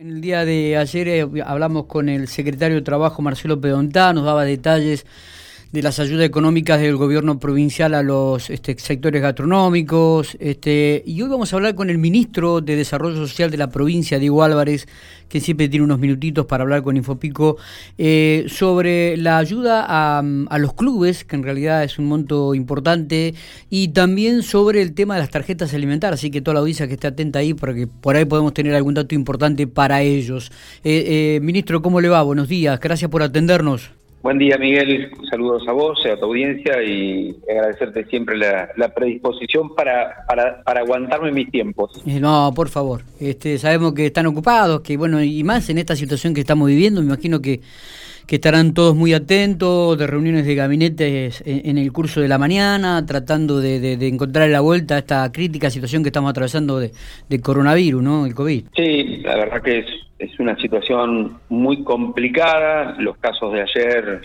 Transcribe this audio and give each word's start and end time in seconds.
En 0.00 0.10
el 0.10 0.20
día 0.20 0.44
de 0.44 0.76
ayer 0.76 1.08
eh, 1.08 1.28
hablamos 1.44 1.86
con 1.86 2.08
el 2.08 2.28
secretario 2.28 2.76
de 2.76 2.82
Trabajo, 2.82 3.20
Marcelo 3.20 3.60
Pedontá, 3.60 4.12
nos 4.12 4.24
daba 4.24 4.44
detalles 4.44 5.04
de 5.72 5.82
las 5.82 5.98
ayudas 5.98 6.24
económicas 6.24 6.80
del 6.80 6.96
gobierno 6.96 7.38
provincial 7.38 7.92
a 7.92 8.02
los 8.02 8.48
este, 8.48 8.78
sectores 8.78 9.20
gastronómicos. 9.20 10.36
Este, 10.40 11.02
y 11.04 11.20
hoy 11.20 11.28
vamos 11.28 11.52
a 11.52 11.56
hablar 11.56 11.74
con 11.74 11.90
el 11.90 11.98
ministro 11.98 12.62
de 12.62 12.74
Desarrollo 12.74 13.16
Social 13.16 13.50
de 13.50 13.58
la 13.58 13.68
provincia, 13.68 14.18
Diego 14.18 14.42
Álvarez, 14.42 14.88
que 15.28 15.40
siempre 15.40 15.68
tiene 15.68 15.84
unos 15.84 15.98
minutitos 15.98 16.46
para 16.46 16.62
hablar 16.62 16.82
con 16.82 16.96
Infopico, 16.96 17.58
eh, 17.98 18.46
sobre 18.48 19.18
la 19.18 19.36
ayuda 19.36 19.84
a, 19.86 20.22
los 20.58 20.72
clubes, 20.72 21.24
que 21.24 21.36
en 21.36 21.42
realidad 21.42 21.84
es 21.84 21.98
un 21.98 22.06
monto 22.06 22.54
importante, 22.54 23.34
y 23.68 23.88
también 23.88 24.42
sobre 24.42 24.80
el 24.80 24.94
tema 24.94 25.16
de 25.16 25.20
las 25.20 25.30
tarjetas 25.30 25.74
alimentarias. 25.74 26.20
Así 26.20 26.30
que 26.30 26.40
toda 26.40 26.54
la 26.54 26.60
audiencia 26.60 26.88
que 26.88 26.94
esté 26.94 27.08
atenta 27.08 27.40
ahí, 27.40 27.52
porque 27.52 27.86
por 27.86 28.16
ahí 28.16 28.24
podemos 28.24 28.54
tener 28.54 28.74
algún 28.74 28.94
dato 28.94 29.14
importante 29.14 29.66
para 29.66 30.00
ellos. 30.00 30.50
Eh, 30.82 31.36
eh, 31.36 31.40
ministro, 31.42 31.82
¿cómo 31.82 32.00
le 32.00 32.08
va? 32.08 32.22
Buenos 32.22 32.48
días. 32.48 32.80
Gracias 32.80 33.10
por 33.10 33.22
atendernos. 33.22 33.97
Buen 34.20 34.36
día, 34.38 34.58
Miguel. 34.58 35.12
Saludos 35.30 35.62
a 35.68 35.72
vos, 35.72 36.04
a 36.04 36.16
tu 36.16 36.24
audiencia 36.26 36.82
y 36.82 37.36
agradecerte 37.48 38.04
siempre 38.06 38.36
la, 38.36 38.68
la 38.76 38.92
predisposición 38.92 39.74
para, 39.76 40.24
para, 40.26 40.62
para, 40.64 40.80
aguantarme 40.80 41.30
mis 41.30 41.50
tiempos. 41.50 42.02
No, 42.04 42.52
por 42.54 42.68
favor. 42.68 43.02
Este, 43.20 43.58
sabemos 43.58 43.94
que 43.94 44.06
están 44.06 44.26
ocupados, 44.26 44.80
que 44.80 44.96
bueno, 44.96 45.22
y 45.22 45.44
más 45.44 45.70
en 45.70 45.78
esta 45.78 45.94
situación 45.94 46.34
que 46.34 46.40
estamos 46.40 46.66
viviendo, 46.66 47.00
me 47.00 47.06
imagino 47.06 47.40
que, 47.40 47.60
que 48.28 48.36
estarán 48.36 48.74
todos 48.74 48.94
muy 48.94 49.12
atentos 49.14 49.98
de 49.98 50.06
reuniones 50.06 50.46
de 50.46 50.54
gabinetes 50.54 51.42
en, 51.44 51.70
en 51.70 51.78
el 51.78 51.90
curso 51.92 52.20
de 52.20 52.28
la 52.28 52.38
mañana, 52.38 53.04
tratando 53.04 53.58
de, 53.58 53.80
de, 53.80 53.96
de, 53.96 54.06
encontrar 54.06 54.48
la 54.50 54.60
vuelta 54.60 54.94
a 54.94 54.98
esta 54.98 55.32
crítica 55.32 55.70
situación 55.70 56.04
que 56.04 56.10
estamos 56.10 56.30
atravesando 56.30 56.78
de, 56.78 56.92
de 57.28 57.40
coronavirus, 57.40 58.02
¿no? 58.02 58.26
El 58.26 58.34
COVID. 58.34 58.66
Sí, 58.76 59.22
la 59.24 59.34
verdad 59.34 59.62
que 59.62 59.78
es 59.78 59.86
es 60.18 60.38
una 60.40 60.56
situación 60.56 61.38
muy 61.48 61.82
complicada. 61.84 62.96
Los 62.98 63.16
casos 63.18 63.52
de 63.52 63.62
ayer, 63.62 64.20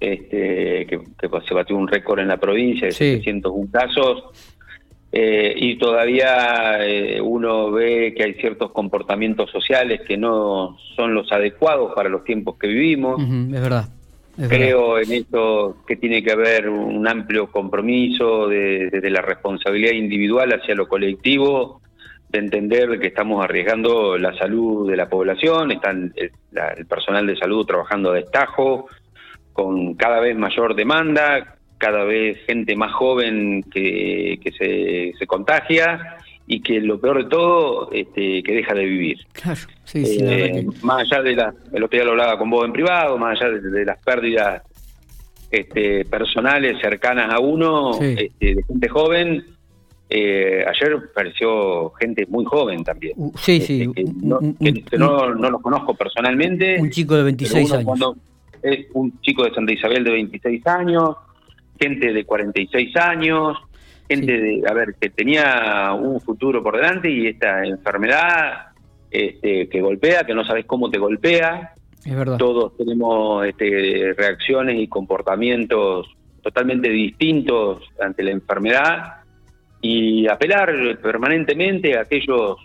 este, 0.00 0.86
que, 0.86 1.00
que 1.18 1.28
se 1.46 1.54
batió 1.54 1.76
un 1.76 1.88
récord 1.88 2.20
en 2.20 2.28
la 2.28 2.38
provincia 2.38 2.86
de 2.88 2.92
sí. 2.92 3.16
701 3.18 3.70
casos, 3.70 4.51
eh, 5.14 5.52
y 5.56 5.76
todavía 5.76 6.78
eh, 6.86 7.20
uno 7.20 7.70
ve 7.70 8.14
que 8.16 8.24
hay 8.24 8.34
ciertos 8.34 8.72
comportamientos 8.72 9.50
sociales 9.50 10.00
que 10.08 10.16
no 10.16 10.78
son 10.96 11.14
los 11.14 11.30
adecuados 11.30 11.92
para 11.94 12.08
los 12.08 12.24
tiempos 12.24 12.56
que 12.58 12.68
vivimos. 12.68 13.22
Uh 13.22 13.26
-huh, 13.26 13.54
es 13.54 13.60
verdad. 13.60 13.84
Es 14.38 14.48
Creo 14.48 14.94
verdad. 14.94 15.12
en 15.12 15.18
esto 15.20 15.76
que 15.86 15.96
tiene 15.96 16.22
que 16.22 16.32
haber 16.32 16.70
un 16.70 17.06
amplio 17.06 17.50
compromiso 17.50 18.48
de, 18.48 18.88
de, 18.88 19.00
de 19.02 19.10
la 19.10 19.20
responsabilidad 19.20 19.92
individual 19.92 20.50
hacia 20.54 20.74
lo 20.74 20.88
colectivo 20.88 21.82
de 22.30 22.38
entender 22.38 22.98
que 22.98 23.08
estamos 23.08 23.44
arriesgando 23.44 24.16
la 24.16 24.34
salud 24.38 24.90
de 24.90 24.96
la 24.96 25.06
población, 25.10 25.70
están 25.72 26.14
el, 26.16 26.32
la, 26.50 26.68
el, 26.70 26.86
personal 26.86 27.26
de 27.26 27.36
salud 27.36 27.66
trabajando 27.66 28.10
a 28.10 28.14
destajo, 28.14 28.86
con 29.52 29.94
cada 29.96 30.18
vez 30.20 30.34
mayor 30.34 30.74
demanda, 30.74 31.56
cada 31.82 32.04
vez 32.04 32.38
gente 32.46 32.76
más 32.76 32.92
joven 32.92 33.64
que, 33.64 34.38
que 34.40 34.52
se, 34.52 35.18
se, 35.18 35.26
contagia 35.26 36.16
y 36.46 36.60
que 36.60 36.80
lo 36.80 37.00
peor 37.00 37.24
de 37.24 37.28
todo, 37.28 37.90
este, 37.90 38.40
que 38.44 38.54
deja 38.54 38.72
de 38.72 38.84
vivir. 38.84 39.18
Claro, 39.32 39.58
sí, 39.82 40.06
sí, 40.06 40.18
eh, 40.22 40.64
que... 40.64 40.86
Más 40.86 41.00
allá 41.00 41.22
de 41.22 41.34
la, 41.34 41.54
el 41.72 41.82
otro 41.82 41.96
día 41.96 42.04
lo 42.04 42.12
hablaba 42.12 42.38
con 42.38 42.50
vos 42.50 42.64
en 42.64 42.72
privado, 42.72 43.18
más 43.18 43.40
allá 43.40 43.50
de, 43.50 43.60
de 43.68 43.84
las 43.84 43.98
pérdidas 43.98 44.62
este, 45.50 46.04
personales 46.04 46.80
cercanas 46.80 47.34
a 47.34 47.40
uno, 47.40 47.94
sí. 47.94 48.14
este, 48.16 48.54
de 48.54 48.62
gente 48.62 48.88
joven, 48.88 49.44
eh, 50.08 50.64
ayer 50.64 51.00
apareció 51.10 51.90
gente 51.98 52.26
muy 52.28 52.44
joven 52.44 52.84
también. 52.84 53.14
Uh, 53.16 53.32
sí, 53.36 53.60
sí. 53.60 53.82
Este, 53.82 54.04
que 54.04 54.10
no, 54.22 54.38
que 54.60 54.98
no, 54.98 55.34
no, 55.34 55.50
los 55.50 55.60
conozco 55.60 55.94
personalmente. 55.94 56.80
Un 56.80 56.90
chico 56.90 57.16
de 57.16 57.24
26 57.24 57.72
años. 57.72 58.16
Es 58.62 58.86
un 58.92 59.20
chico 59.22 59.42
de 59.42 59.52
Santa 59.52 59.72
Isabel 59.72 60.04
de 60.04 60.12
26 60.12 60.66
años, 60.68 61.16
gente 61.82 62.12
de 62.12 62.24
46 62.24 62.96
años, 62.96 63.58
gente 64.08 64.36
sí. 64.36 64.60
de, 64.60 64.62
a 64.68 64.72
ver, 64.72 64.94
que 65.00 65.10
tenía 65.10 65.92
un 65.92 66.20
futuro 66.20 66.62
por 66.62 66.76
delante 66.76 67.10
y 67.10 67.26
esta 67.26 67.64
enfermedad 67.64 68.66
este, 69.10 69.68
que 69.68 69.80
golpea, 69.80 70.24
que 70.24 70.34
no 70.34 70.44
sabes 70.44 70.64
cómo 70.64 70.90
te 70.90 70.98
golpea. 70.98 71.72
Es 72.04 72.16
verdad. 72.16 72.38
Todos 72.38 72.76
tenemos 72.76 73.46
este, 73.46 74.14
reacciones 74.16 74.80
y 74.80 74.88
comportamientos 74.88 76.06
totalmente 76.42 76.88
distintos 76.88 77.84
ante 78.00 78.22
la 78.22 78.32
enfermedad 78.32 79.22
y 79.80 80.26
apelar 80.28 80.98
permanentemente 81.00 81.96
a 81.96 82.02
aquellos 82.02 82.56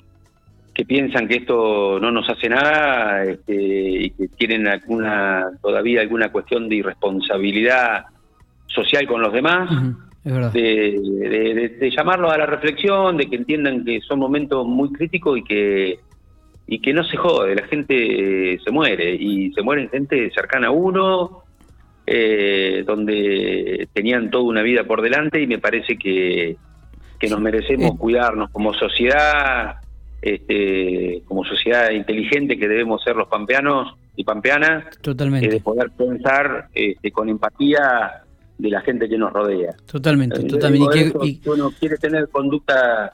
que 0.74 0.86
piensan 0.86 1.28
que 1.28 1.38
esto 1.38 2.00
no 2.00 2.12
nos 2.12 2.30
hace 2.30 2.50
nada 2.50 3.24
este, 3.24 3.56
y 3.56 4.10
que 4.12 4.28
tienen 4.28 4.68
alguna 4.68 5.50
todavía 5.62 6.02
alguna 6.02 6.32
cuestión 6.32 6.70
de 6.70 6.76
irresponsabilidad 6.76 8.06
social 8.68 9.08
con 9.08 9.22
los 9.22 9.34
demás, 9.34 9.72
uh 9.72 9.76
-huh, 9.76 10.52
de, 10.52 11.00
de, 11.30 11.54
de, 11.54 11.70
de, 11.70 11.92
llamarlos 11.92 12.32
a 12.32 12.38
la 12.38 12.46
reflexión, 12.46 13.18
de 13.18 13.30
que 13.30 13.38
entiendan 13.38 13.86
que 13.86 14.02
son 14.02 14.20
momentos 14.20 14.66
muy 14.68 14.92
críticos 14.92 15.40
y 15.40 15.44
que 15.44 16.00
y 16.70 16.80
que 16.80 16.94
no 16.94 17.02
se 17.06 17.16
jode, 17.16 17.56
la 17.56 17.66
gente 17.68 18.60
se 18.62 18.72
muere 18.72 19.16
y 19.16 19.54
se 19.54 19.62
muere 19.62 19.88
gente 19.88 20.30
cercana 20.32 20.68
a 20.68 20.72
uno, 20.72 21.44
eh, 22.06 22.84
donde 22.86 23.88
tenían 23.94 24.30
toda 24.30 24.44
una 24.44 24.62
vida 24.62 24.84
por 24.84 25.02
delante 25.02 25.42
y 25.42 25.48
me 25.48 25.60
parece 25.60 25.98
que 25.98 26.58
que 27.20 27.30
nos 27.30 27.40
merecemos 27.40 27.92
eh. 27.92 27.98
cuidarnos 27.98 28.50
como 28.52 28.74
sociedad, 28.74 29.78
este, 30.22 31.24
como 31.26 31.44
sociedad 31.44 31.92
inteligente 31.92 32.58
que 32.58 32.68
debemos 32.68 33.04
ser 33.04 33.16
los 33.16 33.28
pampeanos 33.28 33.96
y 34.16 34.24
pampeanas, 34.24 35.00
Totalmente. 35.02 35.48
Eh, 35.48 35.52
de 35.52 35.60
poder 35.60 35.92
pensar 35.92 36.68
este, 36.74 37.12
con 37.12 37.30
empatía 37.30 38.24
de 38.58 38.70
la 38.70 38.82
gente 38.82 39.08
que 39.08 39.18
nos 39.18 39.32
rodea. 39.32 39.76
Totalmente, 39.86 40.38
Entonces, 40.38 40.60
totalmente. 40.60 41.02
Eso, 41.02 41.24
y 41.24 41.36
si 41.36 41.50
uno 41.50 41.72
quiere 41.80 41.98
tener 41.98 42.28
conducta 42.30 43.12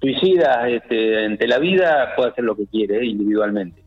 suicida 0.00 0.68
este, 0.68 1.24
ante 1.24 1.46
la 1.46 1.58
vida, 1.58 2.14
puede 2.16 2.30
hacer 2.30 2.44
lo 2.44 2.54
que 2.56 2.66
quiere 2.66 2.98
eh, 2.98 3.06
individualmente. 3.06 3.82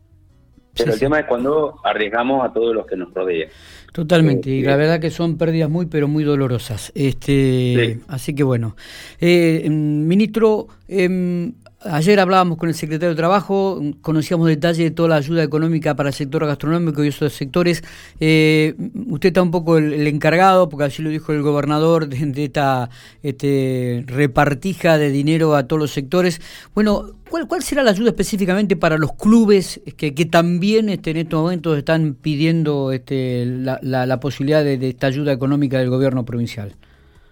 Pero 0.76 0.90
sí, 0.90 0.90
el 0.90 0.94
sí. 0.94 1.00
tema 1.00 1.20
es 1.20 1.26
cuando 1.26 1.80
arriesgamos 1.84 2.44
a 2.44 2.52
todos 2.52 2.74
los 2.74 2.86
que 2.86 2.96
nos 2.96 3.12
rodean. 3.14 3.48
Totalmente, 3.92 4.50
y 4.50 4.62
la 4.62 4.76
verdad 4.76 5.00
que 5.00 5.10
son 5.10 5.38
pérdidas 5.38 5.70
muy, 5.70 5.86
pero 5.86 6.08
muy 6.08 6.24
dolorosas. 6.24 6.92
Este, 6.94 7.96
sí. 7.96 8.04
Así 8.08 8.34
que 8.34 8.42
bueno. 8.42 8.76
Eh, 9.20 9.68
ministro, 9.70 10.68
eh, 10.86 11.52
Ayer 11.80 12.18
hablábamos 12.18 12.58
con 12.58 12.68
el 12.68 12.74
secretario 12.74 13.10
de 13.10 13.14
Trabajo, 13.14 13.80
conocíamos 14.02 14.48
detalles 14.48 14.78
de 14.78 14.90
toda 14.90 15.10
la 15.10 15.14
ayuda 15.14 15.44
económica 15.44 15.94
para 15.94 16.08
el 16.08 16.14
sector 16.14 16.44
gastronómico 16.44 17.04
y 17.04 17.08
esos 17.08 17.32
sectores. 17.32 17.84
Eh, 18.18 18.74
usted 19.06 19.28
está 19.28 19.42
un 19.42 19.52
poco 19.52 19.78
el, 19.78 20.04
encargado, 20.08 20.68
porque 20.68 20.86
así 20.86 21.02
lo 21.02 21.10
dijo 21.10 21.32
el 21.32 21.42
gobernador, 21.42 22.08
de, 22.08 22.18
de 22.18 22.44
esta 22.46 22.90
este, 23.22 24.02
repartija 24.08 24.98
de 24.98 25.12
dinero 25.12 25.54
a 25.54 25.68
todos 25.68 25.78
los 25.78 25.92
sectores. 25.92 26.40
Bueno, 26.74 27.12
¿cuál, 27.30 27.46
cuál 27.46 27.62
será 27.62 27.84
la 27.84 27.92
ayuda 27.92 28.08
específicamente 28.08 28.74
para 28.74 28.98
los 28.98 29.12
clubes 29.12 29.80
que, 29.96 30.10
también 30.26 30.88
este, 30.88 31.12
en 31.12 31.18
estos 31.18 31.40
momentos 31.40 31.78
están 31.78 32.14
pidiendo 32.14 32.90
este, 32.90 33.46
la, 33.46 33.78
la, 33.82 34.18
posibilidad 34.18 34.64
de 34.64 34.88
esta 34.88 35.06
ayuda 35.06 35.30
económica 35.30 35.78
del 35.78 35.90
gobierno 35.90 36.24
provincial? 36.24 36.74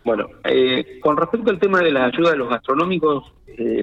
Bueno, 0.07 0.29
eh, 0.45 1.01
con 1.01 1.17
respecto 1.17 1.51
al 1.51 1.59
tema 1.59 1.81
de 1.81 1.91
la 1.91 2.05
ayuda 2.05 2.31
de 2.31 2.37
los 2.37 2.49
gastronómicos, 2.49 3.25
eh, 3.49 3.83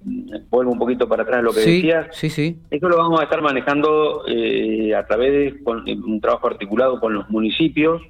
vuelvo 0.49 0.71
un 0.71 0.79
poquito 0.79 1.05
para 1.05 1.23
atrás 1.23 1.39
a 1.39 1.41
lo 1.41 1.51
que 1.51 1.59
sí, 1.59 1.75
decías. 1.75 2.07
Sí, 2.11 2.29
sí. 2.29 2.61
Eso 2.71 2.87
lo 2.87 2.95
vamos 2.95 3.19
a 3.19 3.23
estar 3.23 3.41
manejando 3.41 4.23
eh, 4.25 4.95
a 4.95 5.05
través 5.05 5.33
de 5.33 5.63
con, 5.65 5.83
un 5.85 6.21
trabajo 6.21 6.47
articulado 6.47 7.01
con 7.01 7.13
los 7.13 7.29
municipios. 7.29 8.01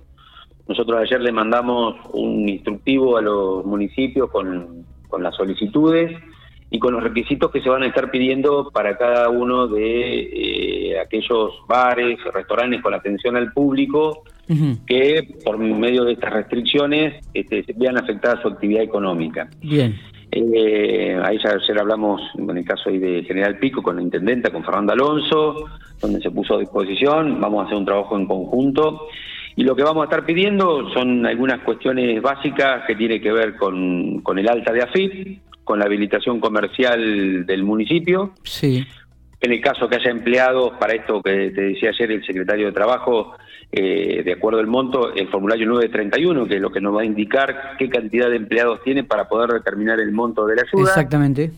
Nosotros 0.68 1.02
ayer 1.02 1.22
le 1.22 1.31
mandamos 1.31 1.96
un 2.13 2.47
instructivo 2.47 3.18
a 3.18 3.22
los 3.23 3.66
municipios 3.66 4.29
con, 4.29 4.85
con 5.09 5.23
las 5.23 5.35
solicitudes 5.35 6.12
y 6.73 6.79
con 6.79 6.91
los 6.91 7.03
requisitos 7.03 7.51
que 7.51 7.61
se 7.61 7.69
van 7.69 7.84
a 7.84 7.85
estar 7.85 8.09
pidiendo 8.09 8.72
para 8.73 8.97
cada 8.97 9.29
uno 9.29 9.67
de 9.67 10.22
eh, 10.89 11.00
aquellos 11.00 11.51
bares, 11.67 12.17
restaurantes 12.34 12.81
con 12.81 12.96
atención 12.96 13.37
al 13.37 13.53
público 13.53 14.23
uh 14.49 14.53
-huh. 14.53 14.85
que 14.87 15.35
por 15.46 15.59
medio 15.59 16.03
de 16.03 16.14
estas 16.14 16.34
restricciones 16.34 17.23
este, 17.31 17.64
vean 17.78 17.99
afectada 17.99 18.41
su 18.41 18.47
actividad 18.47 18.81
económica. 18.81 19.47
Bien. 19.61 19.93
Eh, 20.31 21.16
ahí 21.23 21.37
ya 21.43 21.52
ayer 21.52 21.79
hablamos, 21.79 22.20
en 22.40 22.58
el 22.58 22.66
caso 22.66 22.90
ahí 22.90 22.97
de 22.97 23.23
General 23.23 23.55
Pico, 23.59 23.84
con 23.84 23.97
la 23.97 24.02
intendenta, 24.02 24.49
con 24.49 24.64
Fernando 24.64 24.93
Alonso, 24.93 25.66
donde 26.02 26.22
se 26.22 26.31
puso 26.31 26.55
a 26.55 26.59
disposición, 26.59 27.40
vamos 27.40 27.61
a 27.61 27.66
hacer 27.67 27.78
un 27.78 27.85
trabajo 27.85 28.17
en 28.17 28.26
conjunto. 28.26 29.09
Y 29.55 29.64
lo 29.64 29.76
que 29.76 29.84
vamos 29.84 30.02
a 30.02 30.05
estar 30.05 30.26
pidiendo 30.26 30.90
son 30.90 31.28
algunas 31.28 31.59
cuestiones 31.59 32.19
básicas 32.19 32.84
que 32.87 32.96
tienen 32.96 33.22
que 33.22 33.31
ver 33.31 33.58
con, 33.58 34.22
con 34.22 34.40
el 34.40 34.49
alta 34.49 34.73
de 34.73 34.81
AFIP, 34.81 35.42
con 35.64 35.80
la 35.80 35.86
habilitación 35.86 36.40
comercial 36.40 37.46
del 37.46 37.64
municipio. 37.64 38.34
Sí. 38.44 38.86
En 39.40 39.52
el 39.52 39.62
caso 39.62 39.90
que 39.90 39.98
haya 39.98 40.10
empleados, 40.10 40.72
para 40.80 40.94
esto 40.94 41.22
que 41.22 41.52
te 41.52 41.62
decía 41.62 41.90
ayer 41.90 42.12
el 42.12 42.26
secretario 42.26 42.68
de 42.68 42.72
Trabajo, 42.72 43.34
eh, 43.72 44.22
de 44.24 44.34
acuerdo 44.34 44.60
al 44.60 44.68
monto, 44.68 45.14
el 45.14 45.28
formulario 45.30 45.68
931, 45.68 46.48
que 46.48 46.56
es 46.56 46.62
lo 46.62 46.72
que 46.72 46.80
nos 46.80 46.96
va 46.96 47.02
a 47.02 47.06
indicar 47.06 47.76
qué 47.78 47.90
cantidad 47.90 48.30
de 48.30 48.38
empleados 48.38 48.82
tiene 48.84 49.04
para 49.04 49.28
poder 49.28 49.50
determinar 49.50 50.00
el 50.00 50.12
monto 50.12 50.46
de 50.46 50.56
la 50.56 50.62
ayuda. 50.62 50.90
Exactamente. 50.90 51.52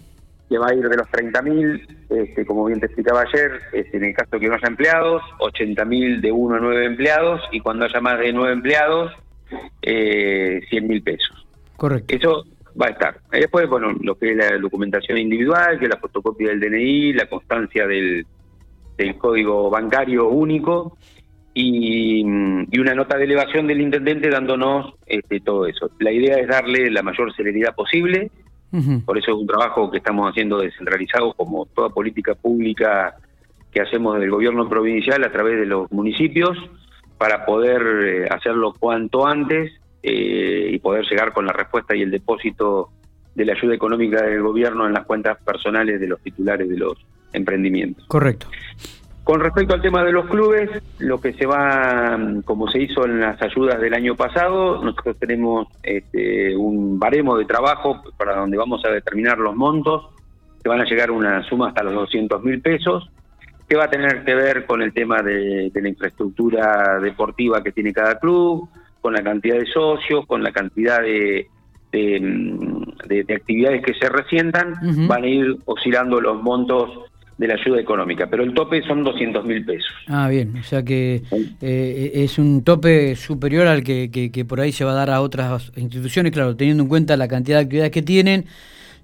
que 0.48 0.58
va 0.60 0.68
a 0.70 0.74
ir 0.76 0.88
de 0.88 0.96
los 0.96 1.08
30.000, 1.08 1.88
este, 2.10 2.46
como 2.46 2.66
bien 2.66 2.80
te 2.80 2.86
explicaba 2.86 3.22
ayer, 3.22 3.60
este, 3.74 3.98
en 3.98 4.06
el 4.06 4.14
caso 4.14 4.40
que 4.40 4.48
no 4.48 4.54
haya 4.54 4.68
empleados, 4.68 5.24
80.000 5.40 6.22
de 6.22 6.32
1 6.32 6.56
a 6.56 6.60
9 6.60 6.86
empleados, 6.86 7.42
y 7.52 7.60
cuando 7.60 7.86
haya 7.86 8.00
más 8.00 8.20
de 8.20 8.32
9 8.32 8.54
empleados, 8.54 9.12
eh, 9.82 10.62
100.000 10.70 11.04
pesos. 11.04 11.48
Correcto. 11.76 12.16
Eso 12.16 12.46
va 12.80 12.88
a 12.88 12.90
estar. 12.90 13.20
Después, 13.32 13.68
bueno, 13.70 13.94
lo 14.02 14.16
que 14.16 14.32
es 14.32 14.38
la 14.38 14.58
documentación 14.58 15.18
individual, 15.18 15.80
que 15.80 15.86
es 15.86 15.90
la 15.90 16.00
fotocopia 16.00 16.50
del 16.50 16.60
DNI, 16.60 17.14
la 17.14 17.28
constancia 17.28 17.88
del, 17.88 18.26
del 18.98 19.18
código 19.18 19.70
bancario 19.70 20.28
único, 20.28 20.98
y, 21.54 22.20
y, 22.70 22.80
una 22.80 22.94
nota 22.94 23.18
de 23.18 23.24
elevación 23.24 23.66
del 23.66 23.80
intendente 23.80 24.30
dándonos 24.30 24.94
este, 25.06 25.40
todo 25.40 25.66
eso. 25.66 25.90
La 26.00 26.12
idea 26.12 26.38
es 26.38 26.50
darle 26.50 26.92
la 26.92 27.02
mayor 27.02 27.34
celeridad 27.34 27.74
posible, 27.74 28.30
por 29.06 29.18
eso 29.18 29.32
es 29.32 29.38
un 29.38 29.48
trabajo 29.48 29.90
que 29.90 30.00
estamos 30.00 30.30
haciendo 30.30 30.58
descentralizado, 30.58 31.32
como 31.34 31.66
toda 31.68 31.88
política 31.88 32.36
pública 32.36 33.16
que 33.72 33.80
hacemos 33.80 34.20
del 34.20 34.30
gobierno 34.30 34.68
provincial 34.68 35.24
a 35.24 35.32
través 35.32 35.58
de 35.58 35.66
los 35.66 35.90
municipios, 35.94 36.58
para 37.18 37.46
poder 37.46 37.82
eh, 38.04 38.28
hacerlo 38.30 38.74
cuanto 38.78 39.26
antes 39.26 39.72
eh, 40.08 40.70
y 40.72 40.78
poder 40.80 41.04
llegar 41.10 41.34
con 41.34 41.48
la 41.48 41.54
respuesta 41.54 41.96
y 41.96 42.04
el 42.04 42.12
depósito 42.12 42.90
de 43.34 43.44
la 43.44 43.54
ayuda 43.54 43.74
económica 43.74 44.22
del 44.22 44.42
gobierno 44.44 44.86
en 44.86 44.94
las 44.94 45.06
cuentas 45.06 45.38
personales 45.44 46.00
de 46.00 46.08
los 46.08 46.22
titulares 46.22 46.70
de 46.70 46.78
los 46.78 46.94
emprendimientos. 47.34 48.06
Correcto. 48.08 48.48
Con 49.24 49.40
respecto 49.40 49.74
al 49.74 49.82
tema 49.82 50.04
de 50.04 50.12
los 50.12 50.28
clubes, 50.28 50.70
lo 51.00 51.20
que 51.20 51.34
se 51.34 51.48
va, 51.48 52.20
como 52.46 52.70
se 52.70 52.84
hizo 52.84 53.06
en 53.06 53.20
las 53.20 53.42
ayudas 53.42 53.82
del 53.82 53.96
año 53.96 54.16
pasado, 54.16 54.84
nosotros 54.84 55.18
tenemos 55.18 55.68
este, 55.82 56.56
un 56.56 57.00
baremo 57.00 57.36
de 57.36 57.46
trabajo 57.46 58.04
para 58.18 58.36
donde 58.36 58.58
vamos 58.58 58.86
a 58.86 58.92
determinar 58.92 59.40
los 59.40 59.56
montos, 59.56 60.10
que 60.62 60.70
van 60.70 60.82
a 60.82 60.86
llegar 60.86 61.10
una 61.10 61.42
suma 61.50 61.70
hasta 61.70 61.82
los 61.82 61.96
200 61.96 62.44
mil 62.44 62.62
pesos, 62.62 63.10
que 63.68 63.76
va 63.76 63.86
a 63.86 63.90
tener 63.90 64.24
que 64.24 64.36
ver 64.36 64.68
con 64.68 64.84
el 64.84 64.94
tema 64.94 65.24
de, 65.24 65.72
la 65.74 65.90
infraestructura 65.90 67.00
deportiva 67.00 67.64
que 67.64 67.72
tiene 67.72 67.92
cada 67.92 68.20
club, 68.20 68.70
con 69.06 69.14
la 69.14 69.22
cantidad 69.22 69.60
de 69.60 69.68
socios, 69.68 70.26
con 70.26 70.42
la 70.42 70.52
cantidad 70.52 71.00
de, 71.00 71.48
de, 71.92 73.36
actividades 73.36 73.84
que 73.86 73.94
se 73.94 74.10
resientan, 74.10 74.74
van 75.08 75.24
a 75.24 75.28
ir 75.28 75.58
oscilando 75.66 76.20
los 76.20 76.42
montos 76.42 76.90
de 77.38 77.48
la 77.48 77.54
ayuda 77.54 77.80
económica, 77.80 78.26
pero 78.32 78.42
el 78.42 78.56
tope 78.56 78.82
son 78.82 79.04
200 79.04 79.46
mil 79.46 79.64
pesos. 79.64 79.94
Ah, 80.08 80.28
bien, 80.28 80.58
o 80.58 80.64
sea 80.64 80.82
que 80.82 81.22
eh, 81.62 82.12
es 82.16 82.40
un 82.40 82.64
tope 82.64 83.16
superior 83.16 83.68
al 83.68 83.84
que, 83.84 84.10
que, 84.10 84.44
por 84.46 84.60
ahí 84.60 84.72
se 84.72 84.84
va 84.84 84.94
a 84.94 84.96
dar 84.96 85.12
a 85.12 85.22
otras 85.22 85.72
instituciones, 85.76 86.32
claro, 86.32 86.56
teniendo 86.56 86.82
en 86.82 86.90
cuenta 86.90 87.16
la 87.16 87.28
cantidad 87.28 87.60
de 87.60 87.66
actividades 87.66 87.92
que 87.92 88.02
tienen. 88.02 88.46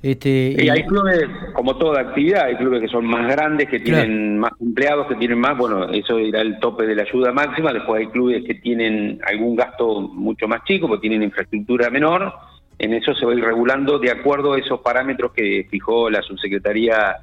Este, 0.02 0.56
y 0.58 0.68
hay 0.68 0.84
clubes, 0.84 1.30
como 1.54 1.78
toda 1.78 2.02
actividad, 2.02 2.46
hay 2.46 2.56
clubes 2.56 2.82
que 2.82 2.88
son 2.88 3.06
más 3.06 3.28
grandes, 3.32 3.70
que 3.70 3.80
tienen 3.80 4.40
más 4.40 4.52
empleados, 4.60 5.06
que 5.08 5.16
tienen 5.16 5.40
más, 5.40 5.56
bueno, 5.56 5.90
eso 5.90 6.18
irá 6.18 6.42
el 6.42 6.60
tope 6.60 6.88
de 6.88 6.96
la 6.96 7.04
ayuda 7.04 7.32
máxima, 7.32 7.72
después 7.72 8.02
hay 8.02 8.08
clubes 8.08 8.44
que 8.44 8.56
tienen 8.56 9.20
algún 9.28 9.56
gasto 9.56 10.02
mucho 10.02 10.48
más 10.48 10.64
chico, 10.64 10.88
porque 10.88 11.02
tienen 11.02 11.22
infraestructura 11.22 11.92
menor, 11.92 12.34
en 12.80 12.96
eso 12.96 13.14
se 13.14 13.28
va 13.28 13.34
a 13.34 13.36
ir 13.36 13.44
regulando 13.44 14.00
de 14.00 14.10
acuerdo 14.10 14.54
a 14.54 14.60
esos 14.60 14.80
parámetros 14.80 15.34
que 15.34 15.68
fijó 15.70 16.10
la 16.10 16.24
subsecretaría 16.24 17.18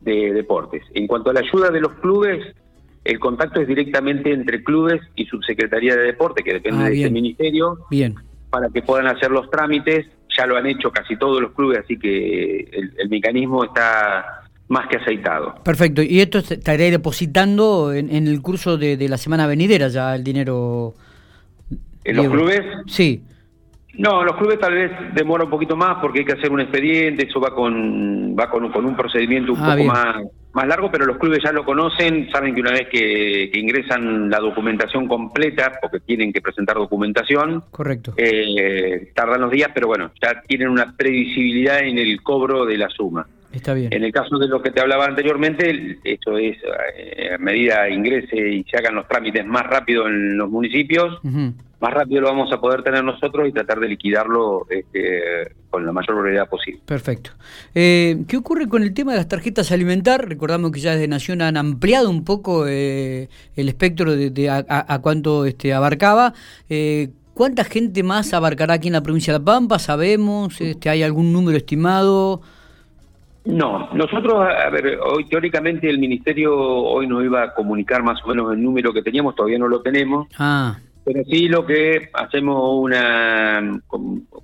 de 0.00 0.32
deportes. 0.32 0.82
En 0.94 1.06
cuanto 1.06 1.28
a 1.28 1.34
la 1.34 1.40
ayuda 1.40 1.68
de 1.68 1.80
los 1.80 1.92
clubes, 1.94 2.54
el 3.04 3.18
contacto 3.18 3.60
es 3.60 3.68
directamente 3.68 4.32
entre 4.32 4.64
clubes 4.64 5.02
y 5.16 5.26
subsecretaría 5.26 5.96
de 5.96 6.02
deporte, 6.04 6.42
que 6.42 6.54
depende 6.54 6.82
ah, 6.82 6.88
de 6.88 7.00
ese 7.00 7.10
ministerio, 7.10 7.78
bien. 7.90 8.14
Para 8.52 8.68
que 8.68 8.82
puedan 8.82 9.06
hacer 9.06 9.30
los 9.30 9.50
trámites. 9.50 10.06
Ya 10.36 10.46
lo 10.46 10.56
han 10.56 10.66
hecho 10.66 10.90
casi 10.90 11.16
todos 11.16 11.40
los 11.40 11.52
clubes, 11.52 11.80
así 11.80 11.98
que 11.98 12.68
el, 12.70 13.08
mecanismo 13.08 13.64
está 13.64 14.42
más 14.68 14.86
que 14.88 14.98
aceitado. 14.98 15.54
Perfecto. 15.64 16.02
¿Y 16.02 16.20
esto 16.20 16.38
estaría 16.38 16.90
depositando 16.90 17.92
en, 17.92 18.10
el 18.10 18.40
curso 18.42 18.76
de, 18.76 19.08
la 19.08 19.16
semana 19.16 19.46
venidera 19.46 19.88
ya 19.88 20.14
el 20.14 20.22
dinero? 20.22 20.94
¿En 22.04 22.16
los 22.16 22.28
clubes? 22.28 22.60
Sí. 22.86 23.22
No, 23.94 24.22
los 24.22 24.36
clubes 24.36 24.58
tal 24.58 24.74
vez 24.74 24.90
demora 25.14 25.44
un 25.44 25.50
poquito 25.50 25.76
más 25.76 25.98
porque 26.00 26.20
hay 26.20 26.24
que 26.24 26.32
hacer 26.32 26.50
un 26.50 26.60
expediente, 26.60 27.26
eso 27.28 27.40
va 27.40 27.54
con 27.54 28.34
va 28.38 28.50
con, 28.50 28.64
un 28.64 28.96
procedimiento 28.96 29.52
un 29.52 29.60
ah, 29.60 29.72
poco 29.76 29.84
más, 29.84 30.16
más 30.52 30.66
largo, 30.66 30.90
pero 30.90 31.06
los 31.06 31.18
clubes 31.18 31.40
ya 31.42 31.52
lo 31.52 31.64
conocen, 31.64 32.30
saben 32.30 32.54
que 32.54 32.60
una 32.60 32.72
vez 32.72 32.88
que, 32.90 33.50
ingresan 33.54 34.28
la 34.28 34.38
documentación 34.38 35.08
completa, 35.08 35.78
porque 35.80 36.00
tienen 36.00 36.32
que 36.32 36.40
presentar 36.40 36.76
documentación, 36.76 37.62
correcto, 37.70 38.14
eh, 38.16 39.12
tardan 39.14 39.40
los 39.40 39.50
días, 39.50 39.70
pero 39.74 39.86
bueno, 39.86 40.10
ya 40.20 40.42
tienen 40.42 40.68
una 40.68 40.94
previsibilidad 40.96 41.80
en 41.80 41.98
el 41.98 42.22
cobro 42.22 42.66
de 42.66 42.78
la 42.78 42.88
suma. 42.88 43.26
Está 43.52 43.74
bien. 43.74 43.92
En 43.92 44.04
el 44.04 44.12
caso 44.12 44.38
de 44.38 44.48
lo 44.48 44.62
que 44.62 44.70
te 44.70 44.80
hablaba 44.80 45.04
anteriormente, 45.04 45.98
esto 46.04 46.38
es 46.38 46.56
eh, 46.96 47.34
a 47.34 47.38
medida 47.38 47.88
ingrese 47.88 48.36
y 48.36 48.64
se 48.64 48.76
hagan 48.78 48.94
los 48.94 49.06
trámites 49.08 49.44
más 49.46 49.64
rápido 49.64 50.06
en 50.06 50.36
los 50.36 50.50
municipios 50.50 51.20
más 51.82 51.92
rápido 51.92 52.20
lo 52.20 52.28
vamos 52.28 52.52
a 52.52 52.60
poder 52.60 52.84
tener 52.84 53.02
nosotros 53.02 53.48
y 53.48 53.52
tratar 53.52 53.80
de 53.80 53.88
liquidarlo 53.88 54.68
este, 54.70 55.52
con 55.68 55.84
la 55.84 55.90
mayor 55.90 56.22
brevedad 56.22 56.48
posible. 56.48 56.80
Perfecto. 56.86 57.32
Eh, 57.74 58.22
¿Qué 58.28 58.36
ocurre 58.36 58.68
con 58.68 58.84
el 58.84 58.94
tema 58.94 59.10
de 59.10 59.18
las 59.18 59.26
tarjetas 59.26 59.72
alimentar? 59.72 60.28
Recordamos 60.28 60.70
que 60.70 60.78
ya 60.78 60.92
desde 60.92 61.08
Nación 61.08 61.42
han 61.42 61.56
ampliado 61.56 62.08
un 62.08 62.24
poco 62.24 62.68
eh, 62.68 63.28
el 63.56 63.68
espectro 63.68 64.14
de, 64.14 64.48
a, 64.48 64.98
cuánto 65.02 65.44
este, 65.44 65.74
abarcaba. 65.74 66.34
Eh, 66.70 67.10
¿Cuánta 67.34 67.64
gente 67.64 68.04
más 68.04 68.32
abarcará 68.32 68.74
aquí 68.74 68.86
en 68.86 68.92
la 68.92 69.02
provincia 69.02 69.32
de 69.32 69.40
La 69.40 69.44
Pampa? 69.44 69.80
¿Sabemos? 69.80 70.60
Este, 70.60 70.88
¿Hay 70.88 71.02
algún 71.02 71.32
número 71.32 71.58
estimado? 71.58 72.42
No, 73.44 73.88
nosotros, 73.92 74.34
a 74.40 74.70
ver, 74.70 74.98
hoy 75.02 75.24
teóricamente 75.28 75.88
el 75.88 75.98
Ministerio 75.98 76.56
hoy 76.56 77.08
nos 77.08 77.24
iba 77.24 77.42
a 77.42 77.54
comunicar 77.54 78.02
más 78.02 78.22
o 78.24 78.28
menos 78.28 78.52
el 78.52 78.62
número 78.62 78.92
que 78.92 79.02
teníamos, 79.02 79.34
todavía 79.34 79.58
no 79.58 79.68
lo 79.68 79.82
tenemos. 79.82 80.28
Ah. 80.38 80.78
Pero 81.04 81.24
sí 81.24 81.48
lo 81.48 81.66
que 81.66 82.10
hacemos 82.12 82.60
una, 82.80 83.80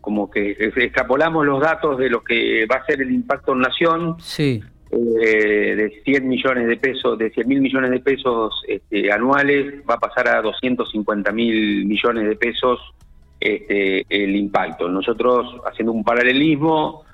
como, 0.00 0.28
que 0.28 0.56
extrapolamos 0.58 1.46
los 1.46 1.60
datos 1.60 1.96
de 1.98 2.10
lo 2.10 2.24
que 2.24 2.66
va 2.66 2.76
a 2.76 2.86
ser 2.86 3.00
el 3.00 3.12
impacto 3.12 3.52
en 3.52 3.60
nación. 3.60 4.16
Sí. 4.18 4.60
Eh, 4.90 5.76
de 5.76 6.02
100 6.04 6.26
millones 6.26 6.66
de 6.66 6.76
pesos, 6.78 7.18
de 7.18 7.30
100 7.30 7.46
mil 7.46 7.60
millones 7.60 7.90
de 7.90 8.00
pesos 8.00 8.62
este, 8.66 9.12
anuales, 9.12 9.82
va 9.88 9.94
a 9.94 9.98
pasar 9.98 10.28
a 10.28 10.40
250 10.40 11.30
mil 11.30 11.84
millones 11.84 12.26
de 12.26 12.34
pesos 12.34 12.80
este, 13.38 14.04
el 14.08 14.34
impacto. 14.34 14.88
Nosotros, 14.88 15.60
haciendo 15.64 15.92
un 15.92 16.02
paralelismo, 16.02 17.04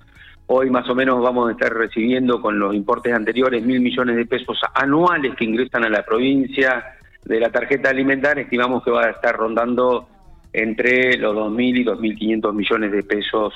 hoy 0.46 0.70
más 0.70 0.88
o 0.88 0.94
menos 0.94 1.22
vamos 1.22 1.48
a 1.48 1.52
estar 1.52 1.72
recibiendo 1.72 2.40
con 2.40 2.58
los 2.58 2.74
importes 2.74 3.14
anteriores 3.14 3.62
mil 3.64 3.80
millones 3.80 4.16
de 4.16 4.26
pesos 4.26 4.58
anuales 4.74 5.34
que 5.36 5.44
ingresan 5.44 5.84
a 5.84 5.88
la 5.88 6.04
provincia 6.04 6.96
de 7.24 7.40
la 7.40 7.50
tarjeta 7.50 7.90
alimentar 7.90 8.38
estimamos 8.38 8.84
que 8.84 8.90
va 8.90 9.06
a 9.06 9.10
estar 9.10 9.34
rondando 9.34 10.08
entre 10.52 11.16
los 11.16 11.34
2.000 11.34 11.78
y 11.78 11.84
2.500 11.84 12.52
millones 12.54 12.92
de 12.92 13.02
pesos 13.02 13.54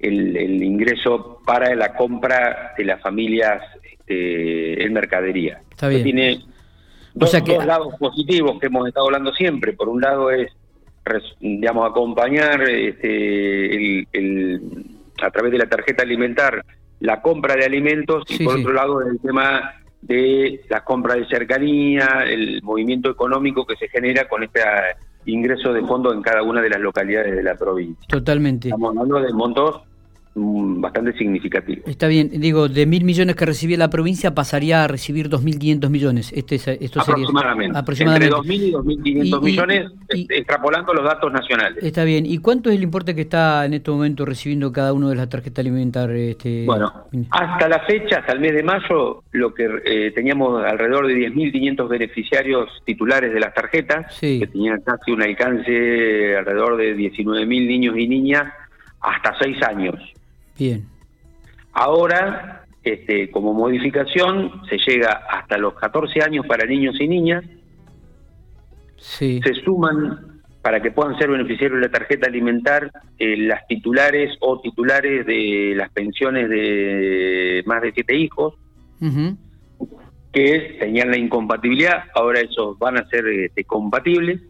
el, 0.00 0.62
ingreso 0.62 1.40
para 1.44 1.74
la 1.74 1.94
compra 1.94 2.72
de 2.76 2.84
las 2.84 3.00
familias 3.02 3.62
este, 3.82 4.84
en 4.84 4.92
mercadería. 4.92 5.60
Está 5.70 5.88
bien. 5.88 6.02
Tiene 6.02 6.40
dos, 7.14 7.32
lados 7.66 7.94
positivos 7.98 8.58
que 8.58 8.66
hemos 8.66 8.88
estado 8.88 9.06
hablando 9.06 9.32
siempre. 9.32 9.72
Por 9.74 9.88
un 9.88 10.00
lado 10.00 10.30
es, 10.30 10.50
digamos, 11.40 11.90
acompañar 11.90 12.62
este, 12.62 13.98
el, 14.12 14.86
a 15.22 15.30
través 15.30 15.52
de 15.52 15.58
la 15.58 15.68
tarjeta 15.68 16.02
alimentar 16.02 16.64
la 17.00 17.22
compra 17.22 17.54
de 17.56 17.64
alimentos 17.64 18.24
y 18.28 18.44
por 18.44 18.58
otro 18.58 18.72
lado 18.72 19.00
el 19.02 19.18
tema 19.20 19.74
de 20.02 20.60
las 20.68 20.82
compras 20.82 21.18
de 21.18 21.26
cercanía, 21.26 22.24
el 22.26 22.62
movimiento 22.62 23.10
económico 23.10 23.66
que 23.66 23.76
se 23.76 23.88
genera 23.88 24.28
con 24.28 24.42
este 24.42 24.60
ingreso 25.26 25.72
de 25.72 25.82
fondos 25.82 26.14
en 26.14 26.22
cada 26.22 26.42
una 26.42 26.62
de 26.62 26.70
las 26.70 26.80
localidades 26.80 27.34
de 27.34 27.42
la 27.42 27.54
provincia. 27.54 28.06
Totalmente. 28.08 28.68
Estamos 28.68 28.96
hablando 28.96 29.20
de 29.20 29.32
montos 29.32 29.82
bastante 30.34 31.12
significativo. 31.14 31.82
Está 31.86 32.06
bien, 32.06 32.30
digo, 32.32 32.68
de 32.68 32.86
mil 32.86 33.04
millones 33.04 33.34
que 33.34 33.46
recibía 33.46 33.76
la 33.76 33.90
provincia 33.90 34.34
pasaría 34.34 34.84
a 34.84 34.88
recibir 34.88 35.28
2.500 35.28 35.90
millones. 35.90 36.32
Este, 36.32 36.56
esto 36.56 37.00
aproximadamente. 37.00 37.76
aproximadamente. 37.76 38.36
Entre 38.36 38.54
2.000 38.54 39.26
y 39.26 39.30
2.500 39.32 39.42
millones, 39.42 39.92
extrapolando 40.08 40.94
los 40.94 41.04
datos 41.04 41.32
nacionales. 41.32 41.82
Está 41.82 42.04
bien. 42.04 42.26
¿Y 42.26 42.38
cuánto 42.38 42.70
es 42.70 42.76
el 42.76 42.82
importe 42.82 43.14
que 43.14 43.22
está 43.22 43.64
en 43.64 43.74
este 43.74 43.90
momento 43.90 44.24
recibiendo 44.24 44.72
cada 44.72 44.92
uno 44.92 45.08
de 45.08 45.16
las 45.16 45.28
tarjetas 45.28 45.58
alimentarias? 45.60 45.90
Este... 46.30 46.64
Bueno, 46.64 46.92
hasta 47.30 47.68
la 47.68 47.80
fecha, 47.80 48.18
hasta 48.18 48.32
el 48.32 48.40
mes 48.40 48.54
de 48.54 48.62
mayo, 48.62 49.24
lo 49.32 49.52
que 49.52 49.68
eh, 49.84 50.12
teníamos 50.14 50.64
alrededor 50.64 51.08
de 51.08 51.14
10.500 51.14 51.88
beneficiarios 51.88 52.68
titulares 52.84 53.32
de 53.32 53.40
las 53.40 53.52
tarjetas, 53.52 54.18
que 54.20 54.46
tenían 54.46 54.80
casi 54.82 55.10
un 55.10 55.22
alcance 55.22 56.36
alrededor 56.36 56.76
de 56.76 56.96
19.000 56.96 57.46
niños 57.46 57.98
y 57.98 58.06
niñas 58.06 58.44
hasta 59.00 59.34
6 59.40 59.62
años. 59.62 59.94
Bien. 60.60 60.84
Ahora, 61.72 62.66
este, 62.84 63.30
como 63.30 63.54
modificación, 63.54 64.60
se 64.68 64.76
llega 64.76 65.22
hasta 65.30 65.56
los 65.56 65.72
14 65.72 66.22
años 66.22 66.46
para 66.46 66.66
niños 66.66 67.00
y 67.00 67.08
niñas. 67.08 67.44
Sí. 68.98 69.40
Se 69.42 69.54
suman 69.54 70.42
para 70.60 70.82
que 70.82 70.90
puedan 70.90 71.16
ser 71.18 71.30
beneficiarios 71.30 71.80
de 71.80 71.86
la 71.86 71.90
tarjeta 71.90 72.26
alimentar 72.26 72.90
eh, 73.18 73.38
las 73.38 73.66
titulares 73.68 74.36
o 74.40 74.60
titulares 74.60 75.24
de 75.24 75.72
las 75.74 75.90
pensiones 75.92 76.50
de 76.50 77.62
más 77.64 77.80
de 77.80 77.92
siete 77.92 78.14
hijos, 78.14 78.54
que 80.30 80.76
tenían 80.78 81.10
la 81.10 81.18
incompatibilidad, 81.18 82.04
ahora 82.14 82.40
esos 82.40 82.78
van 82.78 82.98
a 82.98 83.08
ser 83.08 83.26
este, 83.28 83.64
compatibles. 83.64 84.42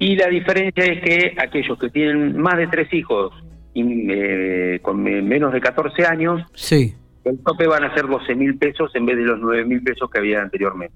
Y 0.00 0.16
la 0.16 0.26
diferencia 0.26 0.84
es 0.84 1.00
que 1.00 1.34
aquellos 1.38 1.78
que 1.78 1.90
tienen 1.90 2.36
más 2.36 2.56
de 2.58 2.66
tres 2.66 2.92
hijos 2.92 3.32
eh, 3.76 4.78
con 4.82 5.02
menos 5.02 5.52
de 5.52 5.60
14 5.60 6.06
años, 6.06 6.42
sí. 6.54 6.94
el 7.24 7.38
tope 7.40 7.66
van 7.66 7.84
a 7.84 7.94
ser 7.94 8.06
12 8.06 8.34
mil 8.34 8.56
pesos 8.56 8.90
en 8.94 9.06
vez 9.06 9.16
de 9.16 9.24
los 9.24 9.38
9 9.40 9.64
mil 9.64 9.82
pesos 9.82 10.10
que 10.10 10.18
había 10.18 10.40
anteriormente. 10.40 10.94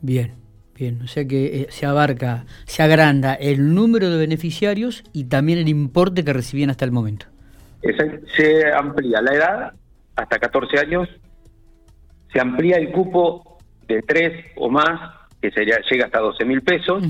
Bien. 0.00 0.40
Bien, 0.80 1.02
o 1.02 1.06
sea 1.08 1.28
que 1.28 1.44
eh, 1.44 1.66
se 1.68 1.84
abarca, 1.84 2.46
se 2.64 2.82
agranda 2.82 3.34
el 3.34 3.74
número 3.74 4.08
de 4.08 4.16
beneficiarios 4.16 5.04
y 5.12 5.24
también 5.24 5.58
el 5.58 5.68
importe 5.68 6.24
que 6.24 6.32
recibían 6.32 6.70
hasta 6.70 6.86
el 6.86 6.90
momento. 6.90 7.26
Se 8.34 8.72
amplía 8.72 9.20
la 9.20 9.34
edad 9.34 9.72
hasta 10.16 10.38
14 10.38 10.78
años, 10.78 11.06
se 12.32 12.40
amplía 12.40 12.76
el 12.76 12.92
cupo 12.92 13.58
de 13.88 14.00
3 14.00 14.52
o 14.56 14.70
más, 14.70 15.18
que 15.42 15.50
sería 15.50 15.76
llega 15.90 16.06
hasta 16.06 16.20
12 16.20 16.46
mil 16.46 16.62
pesos, 16.62 17.04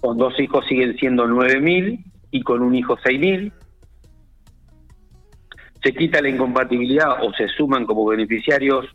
con 0.00 0.16
dos 0.16 0.38
hijos 0.38 0.64
siguen 0.68 0.96
siendo 0.96 1.26
9 1.26 1.60
mil 1.60 2.04
y 2.30 2.42
con 2.42 2.62
un 2.62 2.76
hijo 2.76 2.96
6 3.02 3.18
mil. 3.18 3.52
Se 5.82 5.92
quita 5.94 6.20
la 6.20 6.28
incompatibilidad 6.28 7.22
o 7.22 7.32
se 7.32 7.48
suman 7.48 7.86
como 7.86 8.06
beneficiarios 8.06 8.86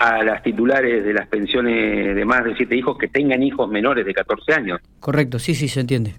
a 0.00 0.24
las 0.24 0.42
titulares 0.42 1.04
de 1.04 1.12
las 1.12 1.28
pensiones 1.28 2.16
de 2.16 2.24
más 2.24 2.42
de 2.44 2.56
siete 2.56 2.74
hijos 2.74 2.96
que 2.96 3.08
tengan 3.08 3.42
hijos 3.42 3.68
menores 3.68 4.06
de 4.06 4.14
14 4.14 4.54
años. 4.54 4.80
Correcto, 4.98 5.38
sí, 5.38 5.54
sí, 5.54 5.68
se 5.68 5.80
entiende. 5.80 6.14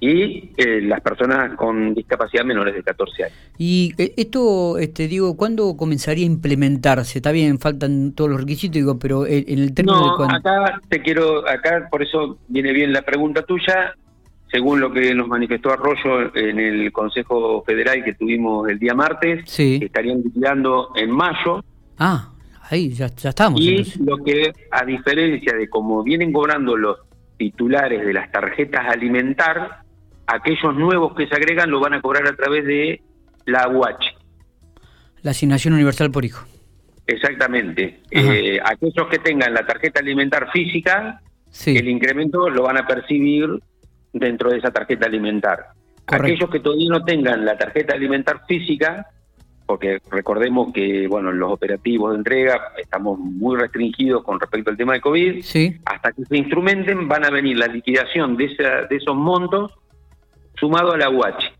Y 0.00 0.50
eh, 0.56 0.80
las 0.80 1.00
personas 1.02 1.54
con 1.54 1.94
discapacidad 1.94 2.42
menores 2.42 2.74
de 2.74 2.82
14 2.82 3.24
años. 3.24 3.36
Y 3.58 3.92
eh, 3.98 4.14
esto, 4.16 4.78
este, 4.78 5.08
digo, 5.08 5.36
¿cuándo 5.36 5.76
comenzaría 5.76 6.24
a 6.24 6.26
implementarse? 6.26 7.18
Está 7.18 7.32
bien, 7.32 7.58
faltan 7.58 8.12
todos 8.12 8.30
los 8.30 8.40
requisitos, 8.40 8.74
digo, 8.74 8.98
pero 8.98 9.26
en 9.26 9.58
el 9.58 9.74
término 9.74 10.16
de 10.16 10.34
acá 10.34 10.80
te 10.88 11.02
quiero, 11.02 11.46
acá 11.46 11.88
por 11.90 12.02
eso 12.02 12.38
viene 12.48 12.72
bien 12.72 12.94
la 12.94 13.02
pregunta 13.02 13.42
tuya. 13.42 13.94
Según 14.52 14.80
lo 14.80 14.92
que 14.92 15.14
nos 15.14 15.28
manifestó 15.28 15.72
Arroyo 15.72 16.36
en 16.36 16.60
el 16.60 16.92
Consejo 16.92 17.64
Federal 17.64 18.04
que 18.04 18.12
tuvimos 18.12 18.68
el 18.68 18.78
día 18.78 18.92
martes, 18.92 19.44
sí. 19.46 19.80
estarían 19.82 20.20
liquidando 20.22 20.90
en 20.94 21.10
mayo. 21.10 21.64
Ah, 21.98 22.32
ahí 22.68 22.90
ya, 22.90 23.06
estamos. 23.06 23.58
Y 23.58 23.82
lo 24.04 24.18
que, 24.18 24.52
a 24.70 24.84
diferencia 24.84 25.54
de 25.54 25.70
cómo 25.70 26.02
vienen 26.02 26.34
cobrando 26.34 26.76
los 26.76 26.98
titulares 27.38 28.04
de 28.04 28.12
las 28.12 28.30
tarjetas 28.30 28.86
alimentar, 28.88 29.84
aquellos 30.26 30.76
nuevos 30.76 31.14
que 31.14 31.26
se 31.26 31.34
agregan 31.34 31.70
lo 31.70 31.80
van 31.80 31.94
a 31.94 32.02
cobrar 32.02 32.26
a 32.26 32.36
través 32.36 32.66
de 32.66 33.00
la 33.46 33.68
UH. 33.68 34.04
La 35.22 35.30
asignación 35.30 35.72
universal 35.72 36.10
por 36.10 36.26
hijo. 36.26 36.44
Exactamente. 37.06 38.02
Eh, 38.10 38.58
aquellos 38.62 39.08
que 39.08 39.18
tengan 39.18 39.54
la 39.54 39.64
tarjeta 39.64 40.00
alimentar 40.00 40.50
física, 40.52 41.22
el 41.64 41.88
incremento 41.88 42.50
lo 42.50 42.64
van 42.64 42.76
a 42.76 42.86
percibir 42.86 43.48
dentro 44.12 44.50
de 44.50 44.58
esa 44.58 44.70
tarjeta 44.70 45.06
alimentar. 45.06 45.68
Aquellos 46.06 46.50
que 46.50 46.60
todavía 46.60 46.90
no 46.90 47.04
tengan 47.04 47.44
la 47.44 47.56
tarjeta 47.56 47.94
alimentar 47.94 48.44
física, 48.46 49.06
porque 49.66 50.00
recordemos 50.10 50.72
que 50.72 51.06
bueno 51.06 51.32
los 51.32 51.52
operativos 51.52 52.12
de 52.12 52.18
entrega 52.18 52.72
estamos 52.76 53.18
muy 53.18 53.56
restringidos 53.56 54.22
con 54.24 54.38
respecto 54.38 54.70
al 54.70 54.76
tema 54.76 54.94
de 54.94 55.00
COVID, 55.00 55.42
sí. 55.42 55.76
hasta 55.84 56.12
que 56.12 56.24
se 56.24 56.36
instrumenten 56.36 57.08
van 57.08 57.24
a 57.24 57.30
venir 57.30 57.56
la 57.58 57.68
liquidación 57.68 58.36
de, 58.36 58.46
esa, 58.46 58.86
de 58.88 58.96
esos 58.96 59.16
montos 59.16 59.72
sumado 60.56 60.92
a 60.92 60.98
la 60.98 61.08
UH. 61.08 61.52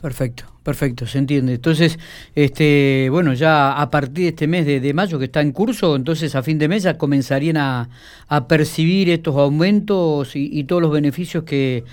Perfecto, 0.00 0.44
perfecto, 0.68 1.06
se 1.06 1.18
entiende. 1.18 1.54
Entonces, 1.54 1.98
este, 2.34 3.08
bueno, 3.10 3.32
ya 3.32 3.72
a 3.72 3.90
partir 3.90 4.24
de 4.24 4.28
este 4.28 4.46
mes 4.46 4.66
de, 4.66 4.94
mayo 4.94 5.18
que 5.18 5.24
está 5.24 5.40
en 5.40 5.52
curso, 5.52 5.96
entonces 5.96 6.34
a 6.34 6.42
fin 6.42 6.58
de 6.58 6.68
mes 6.68 6.82
ya 6.82 6.98
comenzarían 6.98 7.56
a, 7.56 7.88
percibir 8.48 9.08
estos 9.08 9.34
aumentos 9.36 10.32
y 10.34 10.64
todos 10.64 10.82
los 10.82 10.92
beneficios 10.92 11.44
que, 11.44 11.84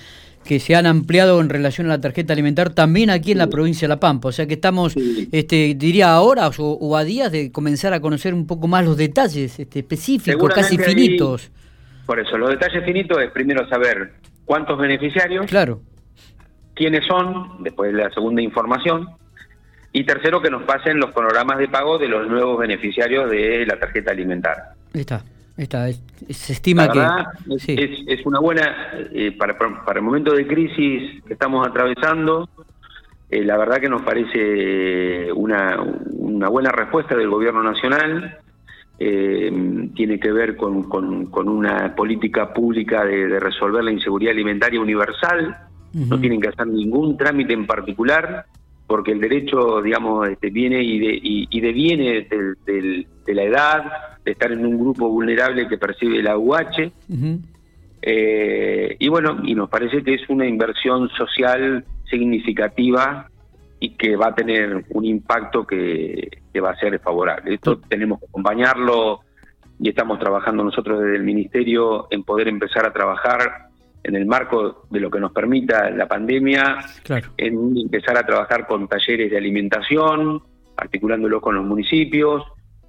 que 0.46 0.60
se 0.60 0.76
han 0.76 0.86
ampliado 0.86 1.42
en 1.42 1.50
relación 1.50 1.88
a 1.88 1.90
la 1.90 2.02
tarjeta 2.02 2.32
alimentar 2.32 2.70
también 2.70 3.10
aquí 3.10 3.32
en 3.32 3.40
la 3.40 3.48
provincia 3.48 3.88
de 3.88 3.90
La 3.90 4.00
Pampa. 4.00 4.30
O 4.30 4.32
sea 4.32 4.46
que 4.46 4.54
estamos, 4.54 4.96
este, 5.32 5.74
diría 5.76 6.14
ahora 6.14 6.50
o, 6.58 6.96
a 6.96 7.04
días 7.04 7.32
de 7.32 7.52
comenzar 7.52 7.94
a 7.94 8.00
conocer 8.00 8.34
un 8.34 8.46
poco 8.46 8.68
más 8.68 8.86
los 8.86 8.96
detalles 8.96 9.60
este, 9.60 9.80
específicos, 9.80 10.54
casi 10.54 10.78
finitos. 10.78 11.52
por 12.06 12.20
eso, 12.20 12.38
los 12.38 12.52
detalles 12.52 12.86
finitos 12.86 13.18
es 13.22 13.32
primero 13.32 13.68
saber 13.68 14.14
cuántos 14.46 14.78
beneficiarios, 14.78 15.48
claro. 15.48 15.82
Quiénes 16.76 17.06
son, 17.06 17.64
después 17.64 17.94
la 17.94 18.12
segunda 18.12 18.42
información, 18.42 19.08
y 19.92 20.04
tercero 20.04 20.42
que 20.42 20.50
nos 20.50 20.64
pasen 20.64 21.00
los 21.00 21.12
panoramas 21.12 21.58
de 21.58 21.70
pago 21.70 21.98
de 21.98 22.08
los 22.08 22.28
nuevos 22.28 22.60
beneficiarios 22.60 23.30
de 23.32 23.66
la 23.66 23.80
tarjeta 23.80 24.12
alimentar. 24.12 24.74
Está. 24.94 25.24
Está, 25.58 25.88
se 25.88 26.52
estima 26.52 26.90
que 26.90 27.00
es, 27.66 28.26
una 28.26 28.42
buena 28.42 28.92
eh, 29.14 29.32
para, 29.38 29.58
para 29.58 30.00
el 30.00 30.06
momento 30.06 30.34
de 30.34 30.46
crisis 30.46 31.24
que 31.24 31.32
estamos 31.32 31.66
atravesando. 31.66 32.50
Eh, 33.30 33.42
la 33.44 33.58
verdad 33.58 33.80
que 33.80 33.88
nos 33.88 34.02
parece 34.02 35.32
una, 35.32 35.82
una 36.10 36.50
buena 36.50 36.72
respuesta 36.72 37.16
del 37.16 37.30
gobierno 37.30 37.64
nacional. 37.64 38.38
Eh, 39.00 39.90
tiene 39.94 40.20
que 40.20 40.32
ver 40.32 40.56
con, 40.56 40.84
con, 40.90 41.50
una 41.50 41.96
política 41.96 42.54
pública 42.54 43.04
de, 43.04 43.40
resolver 43.40 43.84
la 43.84 43.92
inseguridad 43.92 44.34
alimentaria 44.34 44.80
universal. 44.80 45.58
No 45.96 46.20
tienen 46.20 46.42
que 46.42 46.50
hacer 46.50 46.68
ningún 46.68 47.16
trámite 47.16 47.54
en 47.54 47.66
particular 47.66 48.46
porque 48.88 49.14
el 49.14 49.20
derecho, 49.20 49.82
digamos, 49.82 50.28
este, 50.28 50.50
viene 50.50 50.84
y, 50.84 51.00
de, 51.00 51.20
y, 51.22 51.62
deviene 51.62 52.28
de, 52.30 53.34
la 53.34 53.44
edad, 53.44 53.84
de 54.24 54.32
estar 54.32 54.52
en 54.52 54.66
un 54.66 54.78
grupo 54.78 55.10
vulnerable 55.10 55.68
que 55.68 55.78
percibe 55.78 56.22
la 56.22 56.38
UH. 56.38 56.92
Eh, 58.02 58.96
y 59.00 59.08
bueno, 59.08 59.40
y 59.44 59.56
nos 59.56 59.70
parece 59.70 60.04
que 60.04 60.14
es 60.14 60.30
una 60.30 60.46
inversión 60.46 61.10
social 61.10 61.84
significativa 62.10 63.28
y 63.80 63.92
que 63.92 64.16
va 64.16 64.28
a 64.28 64.36
tener 64.36 64.86
un 64.90 65.06
impacto 65.06 65.66
que, 65.66 66.30
que 66.54 66.62
va 66.62 66.72
a 66.72 66.76
ser 66.76 67.00
favorable. 67.00 67.56
Esto 67.56 67.80
tenemos 67.80 68.20
que 68.20 68.26
acompañarlo 68.26 69.22
y 69.80 69.90
estamos 69.90 70.20
trabajando 70.20 70.64
nosotros 70.64 71.02
desde 71.02 71.16
el 71.16 71.24
Ministerio 71.24 72.08
en 72.12 72.24
poder 72.24 72.48
empezar 72.48 72.86
a 72.86 72.94
trabajar 72.94 73.70
en 74.06 74.16
el 74.16 74.26
marco 74.28 74.86
de 74.92 75.00
lo 75.00 75.10
que 75.10 75.20
nos 75.20 75.32
permita 75.32 75.90
la 75.90 76.08
pandemia, 76.08 76.78
en 77.38 77.78
empezar 77.78 78.18
a 78.18 78.26
trabajar 78.26 78.68
con 78.68 78.88
talleres 78.88 79.32
de 79.32 79.38
alimentación, 79.38 80.44
articulándolo 80.78 81.42
con 81.42 81.56
los 81.56 81.66
municipios, 81.66 82.44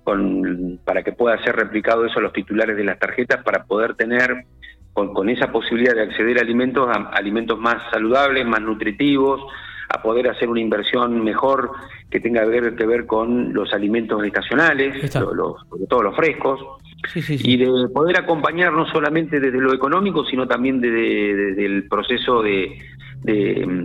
con, 0.05 0.79
para 0.85 1.03
que 1.03 1.13
pueda 1.13 1.43
ser 1.43 1.57
replicado 1.57 2.05
eso 2.05 2.19
a 2.19 2.23
los 2.23 2.35
titulares 2.35 2.77
de 2.77 2.85
las 2.85 2.99
tarjetas, 2.99 3.43
para 3.43 3.65
poder 3.65 3.95
tener 3.95 4.45
con, 4.93 5.29
esa 5.31 5.51
posibilidad 5.51 5.95
de 5.95 6.03
acceder 6.03 6.39
a 6.39 6.43
alimentos, 6.43 6.87
a 6.89 7.11
alimentos 7.15 7.59
más 7.59 7.77
saludables, 7.91 8.47
más 8.47 8.61
nutritivos, 8.61 9.41
a 9.89 10.03
poder 10.03 10.29
hacer 10.29 10.49
una 10.49 10.61
inversión 10.61 11.23
mejor 11.23 11.71
que 12.11 12.21
tenga 12.21 12.43
que 12.43 12.61
ver, 12.61 12.77
que 12.77 12.87
ver 12.87 13.07
con 13.07 13.53
los 13.53 13.73
alimentos 13.73 14.23
estacionales, 14.25 15.15
los, 15.15 15.61
sobre 15.69 15.87
todo 15.89 16.03
los 16.03 16.17
frescos, 16.17 16.61
y 17.15 17.57
de 17.57 17.89
poder 17.89 18.19
acompañar 18.19 18.73
no 18.73 18.87
solamente 18.87 19.39
desde 19.39 19.61
lo 19.61 19.73
económico, 19.73 20.25
sino 20.25 20.47
también 20.47 20.81
desde, 20.81 21.65
el 21.65 21.89
proceso 21.89 22.43
de, 22.43 22.79
de, 23.23 23.85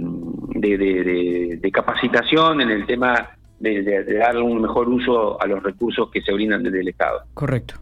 capacitación 1.72 2.62
en 2.62 2.70
el 2.70 2.86
tema 2.86 3.30
de, 3.60 3.82
de, 3.84 4.14
darle 4.16 4.42
un 4.42 4.62
mejor 4.62 4.90
uso 4.90 5.42
a 5.42 5.48
los 5.48 5.62
recursos 5.64 6.10
que 6.12 6.22
se 6.22 6.34
brindan 6.34 6.64
desde 6.64 6.82
el 6.82 6.88
Estado. 6.90 7.24
Correcto. 7.34 7.76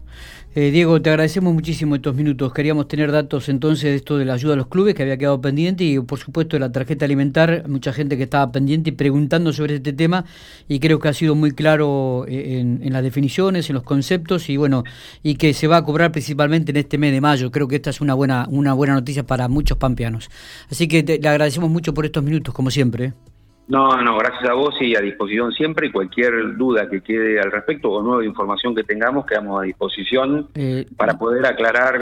Eh, 0.55 0.71
Diego, 0.71 0.99
te 0.99 1.11
agradecemos 1.11 1.53
muchísimo 1.53 1.93
estos 1.93 2.15
minutos. 2.15 2.51
Queríamos 2.53 2.87
tener 2.87 3.11
datos 3.11 3.49
entonces 3.49 3.83
de 3.83 3.95
esto 3.95 4.17
de 4.17 4.25
la 4.25 4.33
ayuda 4.33 4.53
a 4.53 4.55
los 4.55 4.65
clubes 4.65 4.95
que 4.95 5.03
había 5.03 5.15
quedado 5.15 5.39
pendiente 5.39 5.83
y 5.83 5.99
por 5.99 6.17
supuesto 6.17 6.55
de 6.55 6.61
la 6.61 6.71
tarjeta 6.71 7.05
alimentar, 7.05 7.65
mucha 7.67 7.93
gente 7.93 8.17
que 8.17 8.23
estaba 8.23 8.51
pendiente 8.51 8.89
y 8.89 8.93
preguntando 8.93 9.53
sobre 9.53 9.75
este 9.75 9.93
tema 9.93 10.25
y 10.67 10.79
creo 10.79 10.97
que 10.97 11.07
ha 11.07 11.13
sido 11.13 11.35
muy 11.35 11.51
claro 11.51 12.25
eh, 12.27 12.59
en, 12.61 12.91
las 12.91 13.03
definiciones, 13.03 13.69
en 13.69 13.75
los 13.75 13.83
conceptos 13.83 14.49
y 14.49 14.57
bueno, 14.57 14.83
y 15.21 15.35
que 15.35 15.53
se 15.53 15.67
va 15.67 15.77
a 15.77 15.85
cobrar 15.85 16.11
principalmente 16.11 16.71
en 16.71 16.77
este 16.77 16.97
mes 16.97 17.11
de 17.11 17.21
mayo. 17.21 17.51
Creo 17.51 17.67
que 17.67 17.75
esta 17.75 17.91
es 17.91 18.01
una 18.01 18.15
buena, 18.15 18.47
una 18.49 18.73
buena 18.73 18.95
noticia 18.95 19.27
para 19.27 19.47
muchos 19.49 19.77
pampeanos. 19.77 20.31
Así 20.71 20.87
que 20.87 21.03
te, 21.03 21.19
le 21.19 21.29
agradecemos 21.29 21.69
mucho 21.69 21.93
por 21.93 22.05
estos 22.05 22.23
minutos, 22.23 22.55
como 22.55 22.71
siempre. 22.71 23.13
No, 23.69 24.01
no, 24.01 24.17
gracias 24.17 24.49
a 24.49 24.53
vos 24.53 24.73
y 24.81 24.95
a 24.95 24.99
disposición 24.99 25.51
siempre 25.51 25.87
y 25.87 25.91
cualquier 25.91 26.57
duda 26.57 26.89
que 26.89 27.01
quede 27.01 27.39
al 27.39 27.51
respecto 27.51 27.91
o 27.91 28.01
nueva 28.01 28.25
información 28.25 28.73
que 28.73 28.83
tengamos, 28.83 29.27
quedamos 29.27 29.61
a 29.61 29.63
disposición 29.63 30.47
eh, 30.55 30.87
para 30.97 31.19
poder 31.19 31.45
aclarar 31.45 31.99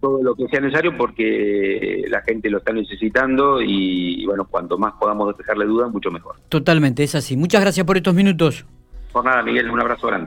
todo 0.00 0.22
lo 0.22 0.36
que 0.36 0.46
sea 0.46 0.60
necesario 0.60 0.96
porque 0.96 2.04
la 2.08 2.22
gente 2.22 2.48
lo 2.48 2.58
está 2.58 2.72
necesitando 2.72 3.60
y, 3.60 4.24
bueno, 4.24 4.46
cuanto 4.48 4.78
más 4.78 4.92
podamos 5.00 5.26
despejarle 5.26 5.64
dudas, 5.64 5.90
mucho 5.90 6.12
mejor. 6.12 6.36
Totalmente, 6.48 7.02
es 7.02 7.16
así. 7.16 7.36
Muchas 7.36 7.60
gracias 7.60 7.84
por 7.84 7.96
estos 7.96 8.14
minutos. 8.14 8.64
Por 9.12 9.24
nada, 9.24 9.42
Miguel, 9.42 9.68
un 9.68 9.80
abrazo 9.80 10.06
grande. 10.06 10.18